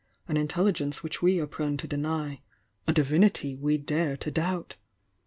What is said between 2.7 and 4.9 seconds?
a Divinity we dare to doubt!